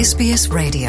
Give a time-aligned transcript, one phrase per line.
[0.00, 0.88] SBS Radio.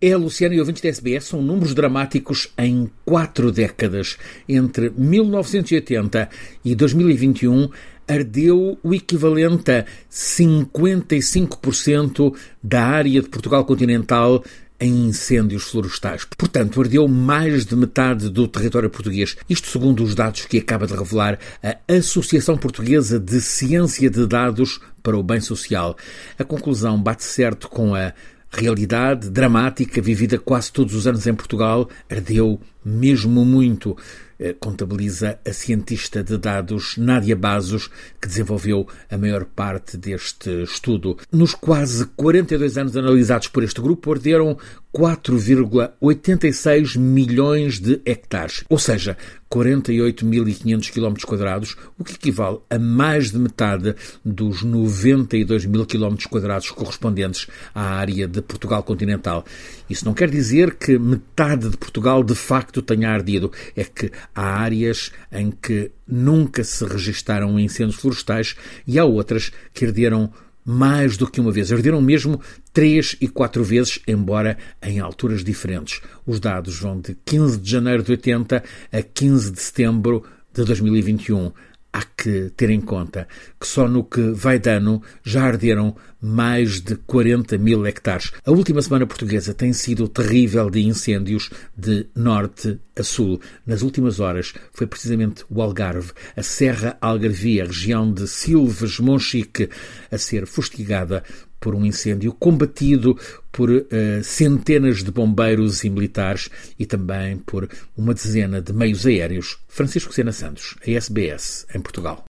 [0.00, 4.16] É, Luciana e ouvintes da SBS, são números dramáticos em quatro décadas.
[4.48, 6.30] Entre 1980
[6.64, 7.68] e 2021,
[8.06, 14.44] ardeu o equivalente a 55% da área de Portugal continental
[14.80, 16.26] em incêndios florestais.
[16.36, 19.36] Portanto, ardeu mais de metade do território português.
[19.48, 24.80] Isto segundo os dados que acaba de revelar a Associação Portuguesa de Ciência de Dados
[25.02, 25.96] para o Bem Social.
[26.38, 28.12] A conclusão bate certo com a
[28.50, 31.88] realidade dramática vivida quase todos os anos em Portugal.
[32.10, 33.96] Ardeu mesmo muito.
[34.42, 41.18] Eh, contabiliza a cientista de dados Nádia Bazos, que desenvolveu a maior parte deste estudo.
[41.30, 44.56] Nos quase 42 anos analisados por este grupo, arderam
[44.94, 49.16] 4,86 milhões de hectares, ou seja,
[49.50, 56.70] 48.500 km quadrados, o que equivale a mais de metade dos 92 mil km quadrados
[56.70, 59.44] correspondentes à área de Portugal continental.
[59.88, 64.60] Isso não quer dizer que metade de Portugal de facto tenha ardido, é que há
[64.60, 68.54] áreas em que nunca se registaram incêndios florestais
[68.86, 70.32] e há outras que arderam
[70.64, 71.72] mais do que uma vez.
[71.72, 72.40] Arderam mesmo
[72.72, 76.00] três e quatro vezes, embora em alturas diferentes.
[76.26, 78.62] Os dados vão de 15 de janeiro de 80
[78.92, 81.52] a 15 de setembro de 2021
[81.92, 83.26] há que ter em conta
[83.58, 88.30] que só no que vai de ano já arderam mais de 40 mil hectares.
[88.44, 93.40] A última semana portuguesa tem sido terrível de incêndios de norte a sul.
[93.66, 99.70] Nas últimas horas foi precisamente o Algarve, a Serra Algarvia, região de Silves, Monchique,
[100.10, 101.24] a ser fustigada
[101.60, 103.16] por um incêndio combatido
[103.52, 103.84] por uh,
[104.24, 109.58] centenas de bombeiros e militares e também por uma dezena de meios aéreos.
[109.68, 112.24] Francisco Sena Santos, a SBS, em Portugal.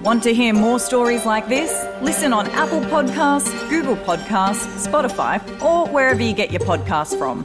[0.00, 1.70] Want to hear more stories like this?
[2.00, 7.44] Listen on Apple Podcasts, Google Podcasts, Spotify, or wherever you get your podcasts from.